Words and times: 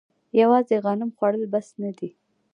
یوازې 0.41 0.75
غنم 0.83 1.09
خوړل 1.17 1.43
بس 1.53 1.67
نه 1.81 1.91
دي. 1.97 2.09